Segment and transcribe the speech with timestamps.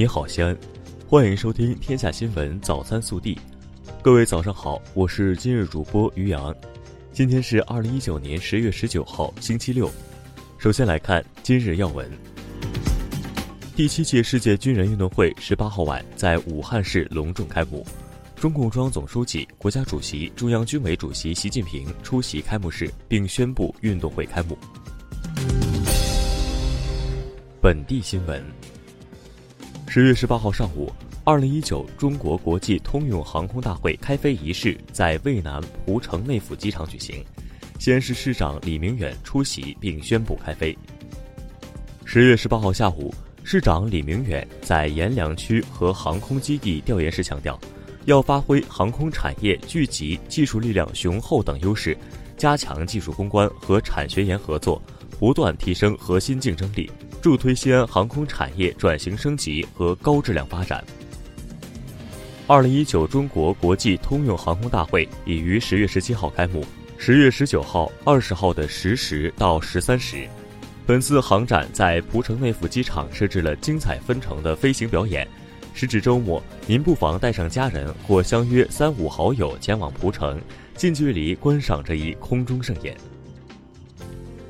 [0.00, 0.56] 你好，西安，
[1.06, 3.34] 欢迎收听《天下新闻早餐速递》。
[4.00, 6.56] 各位早上好，我是今日主播于洋。
[7.12, 9.90] 今天是二零一九年十月十九号，星期六。
[10.56, 12.10] 首先来看今日要闻。
[13.76, 17.86] 第七届世界军人运动会十八号晚在武汉市隆重开幕，
[18.36, 24.56] 中共中央总书记、国家主席、中央军委主席习近平出席开幕式并宣布运动会开幕。
[27.60, 28.42] 本地新闻。
[29.92, 30.88] 十月十八号上午，
[31.24, 37.24] 二零一九中国国际通用航空大会开飞仪式在渭南蒲城内府机场举行，
[37.80, 40.78] 西安市市长李明远出席并宣布开飞。
[42.04, 43.12] 十月十八号下午。
[43.42, 47.58] 市长李明远在阎良区和航空基地调研时强调，
[48.04, 51.98] 要发挥航空产业聚集技术力量雄厚等优势，
[52.36, 54.80] 加强技术攻关和产学研合作，
[55.18, 56.88] 不断提升核心竞争力，
[57.20, 60.82] 助推西安航空产业转型升级和高质量发展。
[62.46, 66.64] 二零一九中国国际通用航空大会已于十月十七号开幕，
[66.98, 70.26] 十月十九号、二十号的十时到十三时。
[70.84, 75.28] 本次航展在蒲城内府机场设置了精彩纷呈的飞行表演。
[75.72, 80.40] 时值周末，您不妨带上家人或相约三五好友前往蒲城，
[80.74, 82.96] 近距离观赏这一空中盛宴。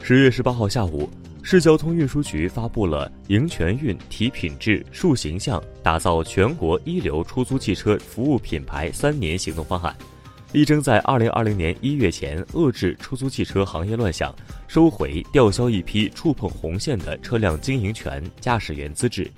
[0.02, 1.10] 十月十八号下午，
[1.42, 9.96] 市交通运输局发布了“赢全运、提品质、树形象，打造全国一流出租汽车服务品牌”三年行动方案。
[10.52, 14.34] 力争在二零二零年一月前遏制出租汽车行业乱象，
[14.68, 19.28] 收回吊销一批触碰红线的车辆经营权、驾驶员资质。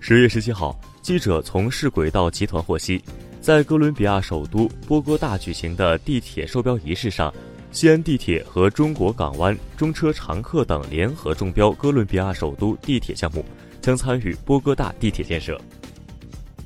[0.00, 3.02] 十月十七号，记者从市轨道集团获悉，
[3.40, 7.32] 在哥伦比亚首都波哥大举行的地铁收标仪式上，
[7.70, 13.44] 西安地铁和中国港湾、中车长客等联合中标哥伦比亚首都地铁项目，
[13.80, 15.60] 将参与波哥大地铁建设。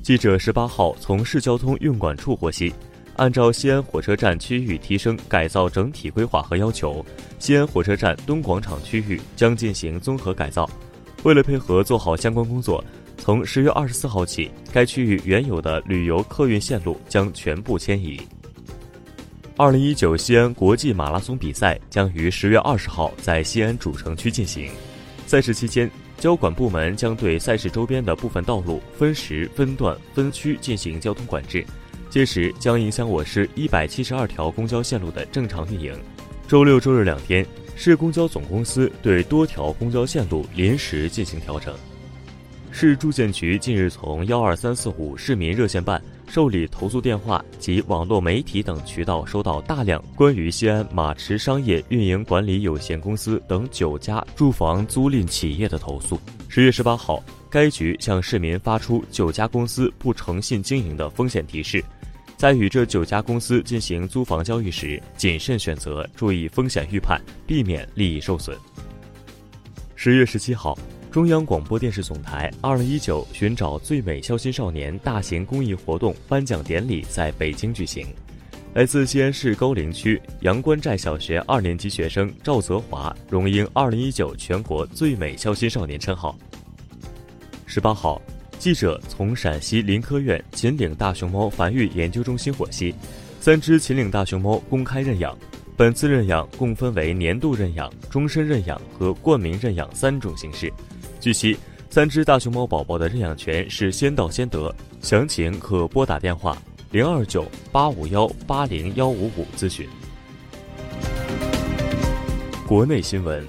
[0.01, 2.73] 记者十八号从市交通运管处获悉。
[3.15, 7.05] 按照西安火车站区域提升改造整体规划和要求，
[7.37, 10.67] 西安火车站东广场区域将进行综合改造。
[11.21, 12.83] 为了配合做好相关工作，
[13.19, 18.19] 从十月二十四号起，该区域原有的旅游客运线路将全部迁移。
[19.55, 24.71] 二零一九西安国际马拉松比赛将于十月二十号在西安主城区进行。
[25.27, 31.63] 赛事期间，交管部门将对赛事周边的部分道路分时、分段、分区进行交通管制。
[32.09, 35.95] 届时将影响我市一百七十二条公交线路的正常运营。
[36.47, 41.75] 周六、周日两天，市公交总公司对多条公交线路临时进行调整。
[42.75, 56.19] 市住建局近日从幺二三四五市民热线办、受理投诉电话及网络媒体等渠道收到大量关于西安马驰商业运营管理有限公司等九家住房租赁企业的投诉。
[56.49, 61.81] 十月十八号，该局向市民发出九家公司不诚信经营的风险提示。
[62.37, 68.57] 在与这九家公司进行租房交易时，谨慎选择，注意风险预判，避免利益受损。
[69.95, 70.77] 十月十七号，
[71.13, 78.07] 中央广播电视总台二零一九寻找最美孝心少年大型公益活动颁奖典礼在北京举行。
[78.73, 86.35] 来自西安市高陵区阳关寨小学二年级学生赵泽华荣膺二零一九全国最美孝心少年称号。
[87.67, 88.19] 十八号。
[88.57, 92.95] 记者从陕西林科院秦岭大熊猫繁育研究中心获悉，
[93.39, 95.37] 三只秦岭大熊猫公开认养。
[95.75, 100.71] 本次认养共分为年度认养、终身认养和冠名认养三种形式。
[101.23, 101.57] 据悉，
[101.89, 106.57] 三只大熊猫宝宝的认养权是先到先得，详情可拨打电话
[106.91, 109.87] 零二九八五幺八零幺五五咨询。
[112.67, 113.41] 国内新闻。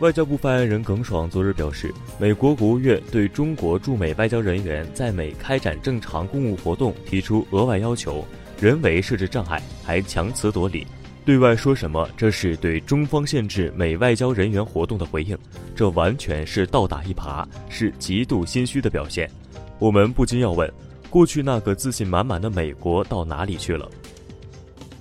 [0.00, 8.22] 外交部发言人耿爽昨日表示，美国国务院对中国驻美外交人员在美开展正常公务活动提出额外要求，
[8.60, 10.86] 人为设置障碍，还强词夺理，
[11.28, 15.36] 对外说什么这是对中方限制美外交人员活动的回应，
[15.76, 19.30] 这完全是倒打一耙，是极度心虚的表现。
[19.78, 20.72] 我们不禁要问，
[21.10, 23.86] 过去那个自信满满的美国到哪里去了？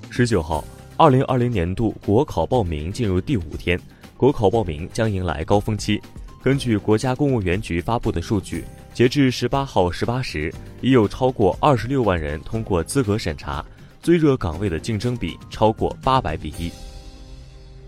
[0.09, 0.61] 十九号，
[0.97, 3.79] 二零二零年度国考报名进入第五天。
[4.17, 5.97] 国考报名将迎来高峰期。
[6.43, 13.65] 根据国家公务员局发布的数据，截至十八号十八时，已有超过二十六万人通过资格审查，
[14.01, 16.71] 最热岗位的竞争比超过八百比一。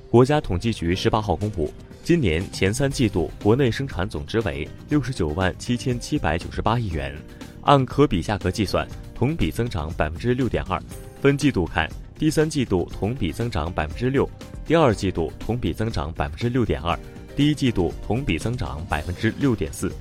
[0.10, 1.72] 国家统计局十八号公布，
[2.04, 7.16] 今年前三季度国内生产总值为六十九万七千七百九十八亿元，
[7.62, 10.82] 按可比价格计算，同比增长百分之六点二。
[11.22, 14.28] 分季度看，第三季度同比增长百分之六。
[14.66, 16.98] 第二季度同比增长百分之六点二，
[17.36, 19.92] 第一季度同比增长百分之六点四。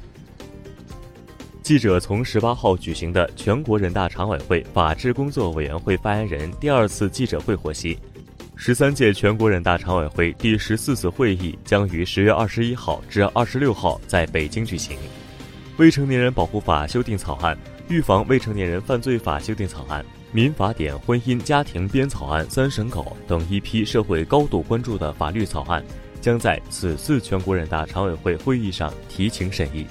[1.68, 7.98] 记者从十八号举行的全国人大常委会法制工作委员会发言人第二次记者会获悉，
[8.56, 14.96] 十三届全国人大常委会第十四次会议将于十月二十一号至二十六号在北京举行。
[15.76, 17.54] 未成年人保护法修订草案、
[17.90, 25.84] 预防未成年人犯罪法修订草案、民法典婚姻家庭编草案三审稿等一批社会高度关注的法律草案，
[26.18, 29.86] 将在此次全国人大常委会会议上提请审议。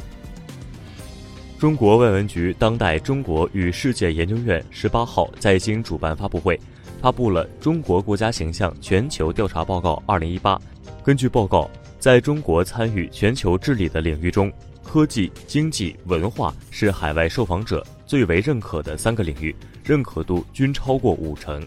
[1.60, 6.60] 中国外文局当代中国与世界研究院十八号在京主办发布会，
[7.02, 10.56] 发布了《中国国家形象全球调查报告（二零一八）》。
[11.04, 11.68] 根据报告，
[11.98, 21.66] 在中国参与全球治理的领域中，科技、经济、文化是海外受访者最为认可的三个领域，认可度均超过五成。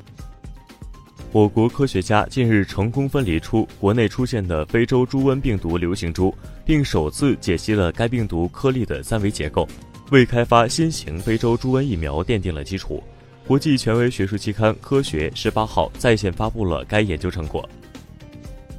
[1.33, 6.35] 我国科学家近日成功分离出国内出现的非洲猪瘟病毒流行株，
[6.65, 9.65] 并首次解析了该病毒颗粒的三维结构，
[10.11, 13.01] 为开发新型非洲猪瘟疫苗奠定了基础。
[13.47, 17.69] 国际权威学术期刊《科学》十八号在线发布了该研究成果。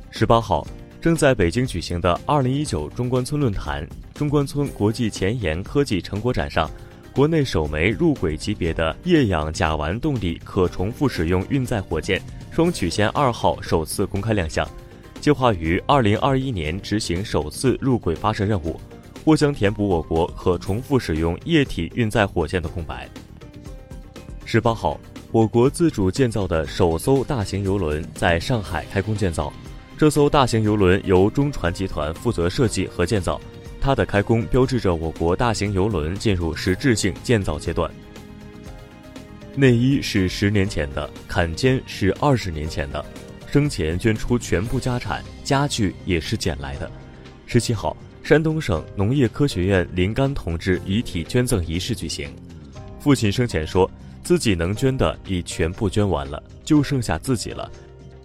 [0.09, 0.67] 十八号，
[0.99, 6.69] 正在北京举行的二零一九中关村论坛中关村国际前沿科技成果展上。
[7.13, 12.21] 国内首枚入轨级别的液氧甲烷动力可重复使用运载火箭
[12.51, 14.67] “双曲线二号”首次公开亮相，
[15.21, 18.77] 计划于二零二一年执行首次入轨发射任务，
[19.23, 23.09] 或将填补我国可重复使用液体运载火箭的空白。
[24.43, 24.99] 十八号，
[25.31, 29.51] 我国自主建造的首艘大型游轮在上海开工建造，
[29.97, 33.39] 这艘大型游轮由中船集团负责设计和建造。
[33.79, 37.89] 它的开工标志着我国大型邮轮进入实质性建造阶段。
[39.53, 43.03] 内衣是十年前的，坎肩是二十年前的，
[43.51, 46.89] 生前捐出全部家产，家具也是捡来的。
[47.45, 52.33] 十七号，山东省农业科学院林干同志遗体捐赠仪式举行，
[52.97, 53.89] 父亲生前说
[54.23, 57.69] 自己能捐的已全部捐完了，就剩下自己了，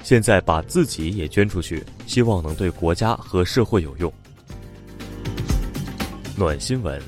[0.05, 4.13] 现在把自己也捐出去，希望能对国家和社会有用。
[6.37, 7.03] 暖新闻。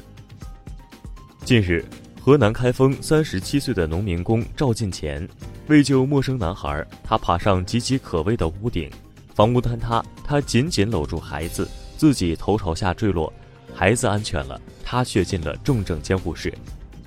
[1.45, 1.85] 近日，
[2.29, 5.27] 河南开封三十七岁的农民工赵进前
[5.69, 8.91] 为救陌生男孩，他爬上岌岌可危的屋顶，
[9.35, 11.67] 房屋坍塌，他紧紧搂住孩子，
[11.97, 13.33] 自己头朝下坠落，
[13.75, 16.53] 孩子安全了，他却进了重症监护室。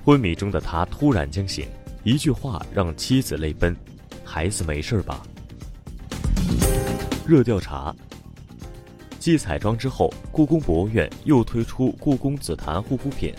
[0.04, 1.68] 昏迷中的他突然惊醒，
[2.02, 3.76] 一句话让妻子泪奔
[4.26, 5.22] ：“孩子没事吧？”
[7.24, 7.94] 热调查。
[9.20, 13.32] 继彩妆之后，故宫博物院又推出故宫紫檀护肤品。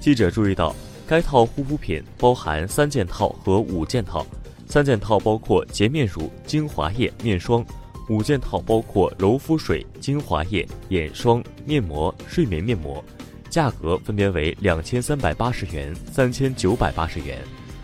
[0.00, 0.74] 记者注意到，
[1.10, 4.24] 该套护肤品包含三件套和五件套。
[4.68, 7.64] 三件套包括洁面乳、精华液、面霜；
[8.08, 13.04] 五件套包括柔肤水、精华液、眼霜、面膜、睡眠面膜。
[13.48, 17.42] 价格分别为两千三百八十元、三千九百八十元。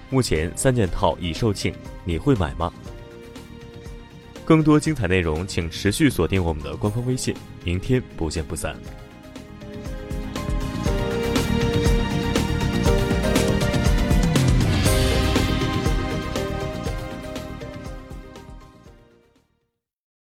[0.08, 1.75] 目前三件套已售罄，
[2.05, 2.73] 你会买吗？
[4.44, 7.34] 更多精彩内容，请持续锁定我们的官方微信。
[7.64, 8.76] 明天不见不散。